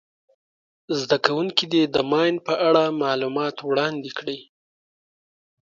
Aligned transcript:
زده 0.99 1.17
کوونکي 1.25 1.65
دې 1.73 1.83
د 1.95 1.97
ماین 2.11 2.35
په 2.47 2.53
اړه 2.67 2.83
معلومات 3.03 3.55
وړاندي 3.61 4.11
کړي. 4.17 4.39